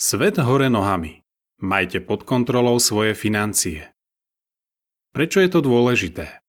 Svet 0.00 0.40
hore 0.40 0.72
nohami. 0.72 1.20
Majte 1.60 2.00
pod 2.00 2.24
kontrolou 2.24 2.80
svoje 2.80 3.12
financie. 3.12 3.92
Prečo 5.12 5.44
je 5.44 5.52
to 5.52 5.60
dôležité? 5.60 6.40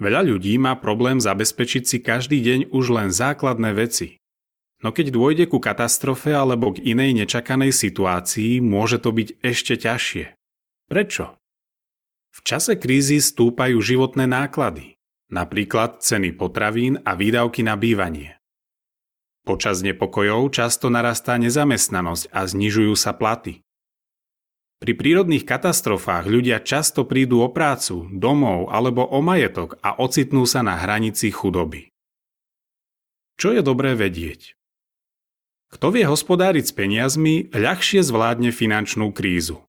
Veľa 0.00 0.24
ľudí 0.24 0.56
má 0.56 0.72
problém 0.80 1.20
zabezpečiť 1.20 1.84
si 1.84 2.00
každý 2.00 2.40
deň 2.40 2.72
už 2.72 2.84
len 2.88 3.12
základné 3.12 3.76
veci. 3.76 4.16
No 4.80 4.96
keď 4.96 5.12
dôjde 5.12 5.44
ku 5.52 5.60
katastrofe 5.60 6.32
alebo 6.32 6.72
k 6.72 6.80
inej 6.88 7.12
nečakanej 7.12 7.68
situácii, 7.68 8.64
môže 8.64 8.96
to 8.96 9.12
byť 9.12 9.44
ešte 9.44 9.76
ťažšie. 9.84 10.24
Prečo? 10.88 11.36
V 12.32 12.38
čase 12.48 12.80
krízy 12.80 13.20
stúpajú 13.20 13.76
životné 13.76 14.24
náklady, 14.24 14.96
napríklad 15.28 16.00
ceny 16.00 16.32
potravín 16.32 16.96
a 17.04 17.12
výdavky 17.12 17.60
na 17.60 17.76
bývanie. 17.76 18.40
Počas 19.44 19.84
nepokojov 19.84 20.48
často 20.56 20.88
narastá 20.88 21.36
nezamestnanosť 21.36 22.32
a 22.32 22.48
znižujú 22.48 22.96
sa 22.96 23.12
platy. 23.12 23.60
Pri 24.80 24.92
prírodných 24.96 25.44
katastrofách 25.44 26.24
ľudia 26.24 26.64
často 26.64 27.04
prídu 27.04 27.44
o 27.44 27.48
prácu, 27.52 28.08
domov 28.08 28.72
alebo 28.72 29.04
o 29.04 29.20
majetok 29.20 29.76
a 29.84 29.96
ocitnú 30.00 30.48
sa 30.48 30.64
na 30.64 30.80
hranici 30.80 31.28
chudoby. 31.28 31.92
Čo 33.36 33.52
je 33.52 33.60
dobré 33.60 33.92
vedieť? 33.92 34.56
Kto 35.72 35.92
vie 35.92 36.08
hospodáriť 36.08 36.64
s 36.64 36.72
peniazmi, 36.72 37.52
ľahšie 37.52 38.00
zvládne 38.00 38.48
finančnú 38.48 39.12
krízu. 39.12 39.64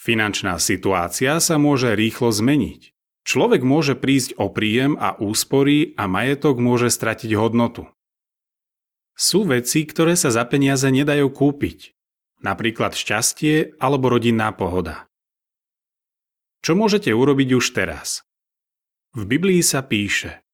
Finančná 0.00 0.56
situácia 0.56 1.36
sa 1.44 1.60
môže 1.60 1.92
rýchlo 1.92 2.32
zmeniť. 2.32 2.96
Človek 3.26 3.60
môže 3.60 4.00
prísť 4.00 4.40
o 4.40 4.48
príjem 4.48 4.96
a 4.96 5.12
úspory 5.20 5.92
a 6.00 6.08
majetok 6.08 6.56
môže 6.56 6.88
stratiť 6.88 7.36
hodnotu. 7.36 7.84
Sú 9.16 9.46
veci, 9.46 9.84
ktoré 9.84 10.16
sa 10.16 10.32
za 10.32 10.44
peniaze 10.48 10.86
nedajú 10.88 11.30
kúpiť, 11.30 11.94
napríklad 12.42 12.96
šťastie 12.96 13.78
alebo 13.80 14.12
rodinná 14.12 14.50
pohoda. 14.52 15.10
Čo 16.60 16.76
môžete 16.76 17.08
urobiť 17.08 17.56
už 17.56 17.66
teraz? 17.72 18.20
V 19.16 19.24
Biblii 19.24 19.64
sa 19.64 19.80
píše, 19.80 20.44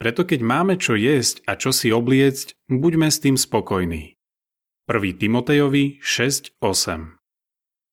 preto 0.00 0.24
keď 0.24 0.40
máme 0.40 0.80
čo 0.80 0.96
jesť 0.96 1.44
a 1.44 1.60
čo 1.60 1.76
si 1.76 1.92
obliecť, 1.92 2.56
buďme 2.72 3.12
s 3.12 3.20
tým 3.20 3.36
spokojní. 3.36 4.16
1. 4.88 5.20
Timotejovi 5.20 6.00
6.8 6.00 7.20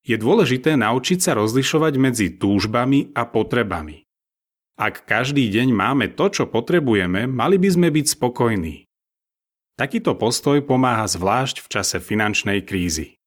Je 0.07 0.15
dôležité 0.15 0.79
naučiť 0.79 1.19
sa 1.19 1.35
rozlišovať 1.35 1.93
medzi 1.99 2.31
túžbami 2.39 3.11
a 3.11 3.27
potrebami. 3.27 4.07
Ak 4.79 5.03
každý 5.03 5.51
deň 5.51 5.75
máme 5.75 6.07
to, 6.15 6.31
čo 6.31 6.43
potrebujeme, 6.47 7.27
mali 7.27 7.59
by 7.59 7.69
sme 7.75 7.91
byť 7.91 8.05
spokojní. 8.15 8.86
Takýto 9.77 10.17
postoj 10.17 10.65
pomáha 10.65 11.05
zvlášť 11.05 11.61
v 11.61 11.67
čase 11.69 11.97
finančnej 12.01 12.65
krízy. 12.65 13.21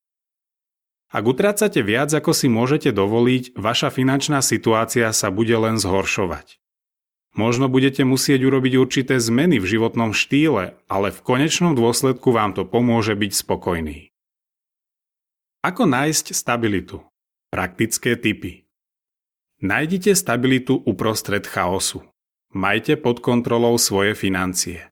Ak 1.10 1.22
utrácate 1.22 1.78
viac, 1.82 2.10
ako 2.10 2.34
si 2.34 2.50
môžete 2.50 2.90
dovoliť, 2.90 3.54
vaša 3.54 3.94
finančná 3.94 4.42
situácia 4.42 5.14
sa 5.14 5.30
bude 5.30 5.54
len 5.54 5.78
zhoršovať. 5.78 6.58
Možno 7.38 7.70
budete 7.70 8.02
musieť 8.02 8.42
urobiť 8.42 8.74
určité 8.82 9.22
zmeny 9.22 9.62
v 9.62 9.66
životnom 9.78 10.10
štýle, 10.10 10.74
ale 10.90 11.08
v 11.14 11.20
konečnom 11.22 11.78
dôsledku 11.78 12.34
vám 12.34 12.58
to 12.58 12.66
pomôže 12.66 13.14
byť 13.14 13.30
spokojný. 13.30 14.10
Ako 15.62 15.86
nájsť 15.86 16.34
stabilitu? 16.34 17.06
Praktické 17.54 18.18
typy. 18.18 18.66
Nájdite 19.62 20.18
stabilitu 20.18 20.82
uprostred 20.82 21.46
chaosu. 21.46 22.02
Majte 22.50 22.98
pod 22.98 23.22
kontrolou 23.22 23.78
svoje 23.78 24.18
financie. 24.18 24.90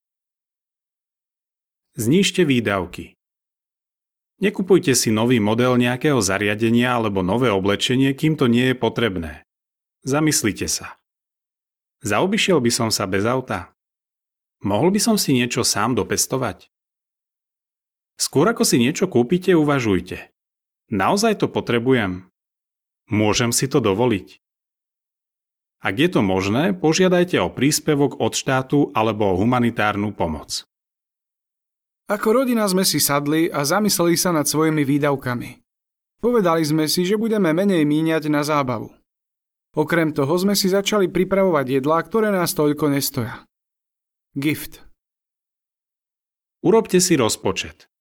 Znížte 1.98 2.46
výdavky. 2.46 3.18
Nekupujte 4.38 4.94
si 4.94 5.10
nový 5.10 5.42
model 5.42 5.74
nejakého 5.82 6.22
zariadenia 6.22 6.94
alebo 6.94 7.26
nové 7.26 7.50
oblečenie, 7.50 8.14
kým 8.14 8.38
to 8.38 8.46
nie 8.46 8.70
je 8.70 8.76
potrebné. 8.78 9.42
Zamyslite 10.06 10.70
sa. 10.70 10.94
Zaobišiel 12.06 12.62
by 12.62 12.70
som 12.70 12.94
sa 12.94 13.02
bez 13.10 13.26
auta? 13.26 13.74
Mohol 14.62 14.94
by 14.94 15.00
som 15.02 15.16
si 15.18 15.34
niečo 15.34 15.66
sám 15.66 15.98
dopestovať? 15.98 16.70
Skôr 18.14 18.46
ako 18.46 18.62
si 18.62 18.78
niečo 18.78 19.10
kúpite, 19.10 19.58
uvažujte. 19.58 20.30
Naozaj 20.94 21.42
to 21.42 21.50
potrebujem? 21.50 22.30
Môžem 23.10 23.50
si 23.50 23.66
to 23.66 23.82
dovoliť? 23.82 24.38
Ak 25.82 25.98
je 25.98 26.06
to 26.14 26.22
možné, 26.22 26.78
požiadajte 26.78 27.42
o 27.42 27.50
príspevok 27.50 28.22
od 28.22 28.38
štátu 28.38 28.94
alebo 28.94 29.34
o 29.34 29.38
humanitárnu 29.42 30.14
pomoc. 30.14 30.67
Ako 32.08 32.40
rodina 32.40 32.64
sme 32.64 32.88
si 32.88 33.04
sadli 33.04 33.52
a 33.52 33.68
zamysleli 33.68 34.16
sa 34.16 34.32
nad 34.32 34.48
svojimi 34.48 34.80
výdavkami. 34.80 35.60
Povedali 36.24 36.64
sme 36.64 36.88
si, 36.88 37.04
že 37.04 37.20
budeme 37.20 37.52
menej 37.52 37.84
míňať 37.84 38.32
na 38.32 38.40
zábavu. 38.40 38.88
Okrem 39.76 40.16
toho 40.16 40.32
sme 40.40 40.56
si 40.56 40.72
začali 40.72 41.12
pripravovať 41.12 41.78
jedlá, 41.78 42.00
ktoré 42.00 42.32
nás 42.32 42.56
toľko 42.56 42.96
nestoja. 42.96 43.44
Gift. 44.32 44.80
Urobte 46.64 46.96
si 46.96 47.12
rozpočet. 47.14 47.92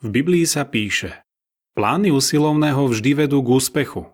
V 0.00 0.08
Biblii 0.08 0.48
sa 0.48 0.64
píše 0.64 1.20
Plány 1.76 2.08
usilovného 2.08 2.88
vždy 2.88 3.28
vedú 3.28 3.44
k 3.44 3.52
úspechu, 3.52 4.08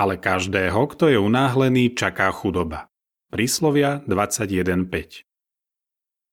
ale 0.00 0.16
každého, 0.16 0.80
kto 0.96 1.12
je 1.12 1.20
unáhlený, 1.20 1.92
čaká 1.92 2.32
chudoba. 2.32 2.88
Príslovia 3.28 4.00
21.5 4.08 5.25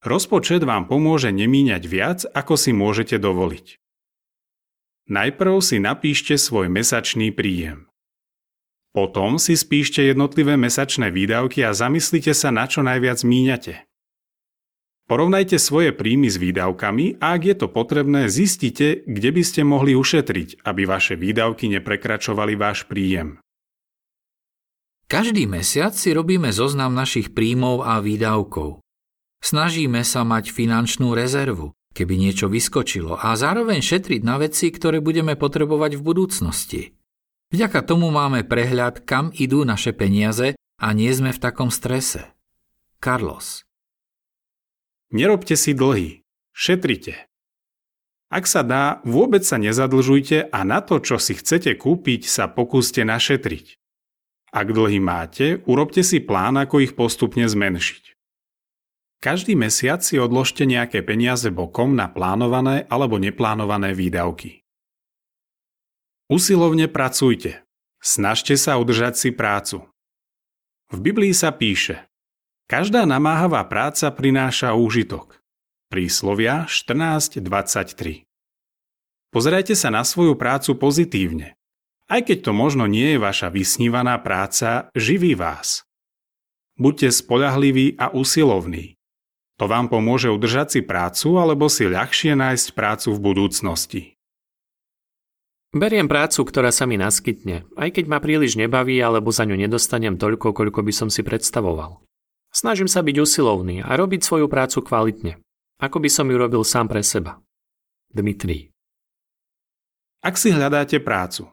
Rozpočet 0.04 0.68
vám 0.68 0.92
pomôže 0.92 1.32
nemíňať 1.32 1.84
viac, 1.88 2.20
ako 2.36 2.60
si 2.60 2.76
môžete 2.76 3.16
dovoliť. 3.16 3.80
Najprv 5.08 5.54
si 5.64 5.80
napíšte 5.80 6.36
svoj 6.36 6.68
mesačný 6.68 7.32
príjem. 7.32 7.88
Potom 8.92 9.40
si 9.42 9.56
spíšte 9.58 10.04
jednotlivé 10.06 10.60
mesačné 10.60 11.10
výdavky 11.10 11.64
a 11.66 11.74
zamyslite 11.74 12.36
sa, 12.36 12.52
na 12.52 12.68
čo 12.70 12.86
najviac 12.86 13.26
míňate. 13.26 13.88
Porovnajte 15.08 15.60
svoje 15.60 15.92
príjmy 15.92 16.32
s 16.32 16.40
výdavkami 16.40 17.20
a 17.20 17.36
ak 17.36 17.42
je 17.44 17.56
to 17.58 17.68
potrebné, 17.72 18.32
zistite, 18.32 19.04
kde 19.08 19.30
by 19.34 19.44
ste 19.44 19.68
mohli 19.68 19.96
ušetriť, 19.96 20.64
aby 20.64 20.84
vaše 20.88 21.16
výdavky 21.20 21.68
neprekračovali 21.80 22.54
váš 22.56 22.88
príjem. 22.88 23.40
Každý 25.08 25.48
mesiac 25.48 25.96
si 25.96 26.12
robíme 26.16 26.52
zoznam 26.52 26.96
našich 26.96 27.36
príjmov 27.36 27.84
a 27.84 28.00
výdavkov. 28.00 28.83
Snažíme 29.44 30.08
sa 30.08 30.24
mať 30.24 30.56
finančnú 30.56 31.12
rezervu, 31.12 31.76
keby 31.92 32.16
niečo 32.16 32.48
vyskočilo 32.48 33.20
a 33.20 33.36
zároveň 33.36 33.84
šetriť 33.84 34.24
na 34.24 34.40
veci, 34.40 34.72
ktoré 34.72 35.04
budeme 35.04 35.36
potrebovať 35.36 36.00
v 36.00 36.02
budúcnosti. 36.02 36.82
Vďaka 37.52 37.84
tomu 37.84 38.08
máme 38.08 38.48
prehľad, 38.48 39.04
kam 39.04 39.36
idú 39.36 39.68
naše 39.68 39.92
peniaze 39.92 40.56
a 40.80 40.88
nie 40.96 41.12
sme 41.12 41.36
v 41.36 41.44
takom 41.44 41.68
strese. 41.76 42.32
Carlos 43.04 43.68
Nerobte 45.12 45.60
si 45.60 45.76
dlhy. 45.76 46.24
Šetrite. 46.56 47.28
Ak 48.32 48.48
sa 48.48 48.64
dá, 48.64 49.04
vôbec 49.04 49.44
sa 49.44 49.60
nezadlžujte 49.60 50.56
a 50.56 50.60
na 50.64 50.80
to, 50.80 51.04
čo 51.04 51.20
si 51.20 51.36
chcete 51.36 51.76
kúpiť, 51.76 52.26
sa 52.32 52.48
pokúste 52.48 53.04
našetriť. 53.04 53.76
Ak 54.56 54.72
dlhy 54.72 55.04
máte, 55.04 55.60
urobte 55.68 56.00
si 56.00 56.24
plán, 56.24 56.56
ako 56.58 56.80
ich 56.80 56.96
postupne 56.96 57.44
zmenšiť. 57.44 58.13
Každý 59.24 59.56
mesiac 59.56 60.04
si 60.04 60.20
odložte 60.20 60.68
nejaké 60.68 61.00
peniaze 61.00 61.48
bokom 61.48 61.96
na 61.96 62.12
plánované 62.12 62.84
alebo 62.92 63.16
neplánované 63.16 63.96
výdavky. 63.96 64.68
Usilovne 66.28 66.92
pracujte. 66.92 67.64
Snažte 68.04 68.60
sa 68.60 68.76
udržať 68.76 69.16
si 69.16 69.30
prácu. 69.32 69.88
V 70.92 71.00
Biblii 71.00 71.32
sa 71.32 71.56
píše 71.56 72.04
Každá 72.68 73.08
namáhavá 73.08 73.64
práca 73.64 74.12
prináša 74.12 74.76
úžitok. 74.76 75.40
Príslovia 75.88 76.68
14.23 76.68 78.28
Pozerajte 79.32 79.72
sa 79.72 79.88
na 79.88 80.04
svoju 80.04 80.36
prácu 80.36 80.76
pozitívne. 80.76 81.56
Aj 82.12 82.20
keď 82.20 82.44
to 82.44 82.52
možno 82.52 82.92
nie 82.92 83.16
je 83.16 83.24
vaša 83.24 83.48
vysnívaná 83.48 84.20
práca, 84.20 84.92
živí 85.00 85.32
vás. 85.32 85.88
Buďte 86.76 87.08
spolahliví 87.16 87.96
a 87.96 88.12
usilovní. 88.12 89.00
To 89.62 89.70
vám 89.70 89.86
pomôže 89.86 90.34
udržať 90.34 90.68
si 90.78 90.82
prácu 90.82 91.38
alebo 91.38 91.70
si 91.70 91.86
ľahšie 91.86 92.34
nájsť 92.34 92.68
prácu 92.74 93.14
v 93.14 93.20
budúcnosti. 93.22 94.02
Beriem 95.74 96.06
prácu, 96.06 96.46
ktorá 96.46 96.70
sa 96.70 96.86
mi 96.86 97.02
naskytne, 97.02 97.66
aj 97.74 97.98
keď 97.98 98.06
ma 98.06 98.22
príliš 98.22 98.58
nebaví 98.58 98.98
alebo 99.02 99.34
za 99.34 99.46
ňu 99.46 99.58
nedostanem 99.58 100.22
toľko, 100.22 100.54
koľko 100.54 100.80
by 100.86 100.94
som 100.94 101.10
si 101.10 101.26
predstavoval. 101.26 102.02
Snažím 102.54 102.86
sa 102.86 103.02
byť 103.02 103.18
usilovný 103.18 103.82
a 103.82 103.98
robiť 103.98 104.22
svoju 104.22 104.46
prácu 104.46 104.86
kvalitne, 104.86 105.42
ako 105.82 105.98
by 105.98 106.10
som 106.14 106.30
ju 106.30 106.38
robil 106.38 106.62
sám 106.62 106.86
pre 106.86 107.02
seba. 107.02 107.42
Dmitrij. 108.14 108.70
Ak 110.22 110.38
si 110.38 110.54
hľadáte 110.54 111.02
prácu, 111.02 111.50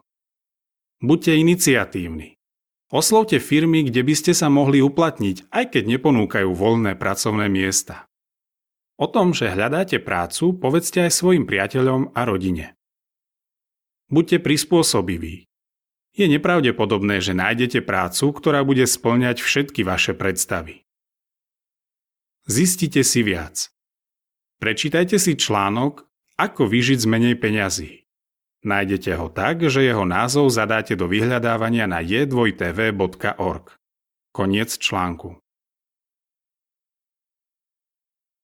buďte 1.00 1.40
iniciatívni. 1.40 2.39
Oslovte 2.90 3.38
firmy, 3.38 3.86
kde 3.86 4.02
by 4.02 4.14
ste 4.18 4.32
sa 4.34 4.50
mohli 4.50 4.82
uplatniť, 4.82 5.46
aj 5.54 5.78
keď 5.78 5.82
neponúkajú 5.94 6.50
voľné 6.50 6.98
pracovné 6.98 7.46
miesta. 7.46 8.10
O 8.98 9.06
tom, 9.06 9.30
že 9.30 9.54
hľadáte 9.54 10.02
prácu, 10.02 10.58
povedzte 10.58 11.06
aj 11.06 11.14
svojim 11.14 11.46
priateľom 11.46 12.12
a 12.18 12.20
rodine. 12.26 12.74
Buďte 14.10 14.42
prispôsobiví. 14.42 15.46
Je 16.18 16.26
nepravdepodobné, 16.26 17.22
že 17.22 17.30
nájdete 17.30 17.86
prácu, 17.86 18.34
ktorá 18.34 18.66
bude 18.66 18.82
splňať 18.82 19.38
všetky 19.38 19.86
vaše 19.86 20.18
predstavy. 20.18 20.82
Zistite 22.50 23.06
si 23.06 23.22
viac. 23.22 23.70
Prečítajte 24.58 25.22
si 25.22 25.38
článok 25.38 26.10
Ako 26.34 26.66
vyžiť 26.66 26.98
z 26.98 27.06
menej 27.06 27.38
peňazí. 27.38 28.09
Nájdete 28.60 29.16
ho 29.16 29.32
tak, 29.32 29.64
že 29.64 29.80
jeho 29.80 30.04
názov 30.04 30.52
zadáte 30.52 30.92
do 30.92 31.08
vyhľadávania 31.08 31.88
na 31.88 32.04
j2tv.org. 32.04 33.72
Koniec 34.30 34.76
článku. 34.76 35.40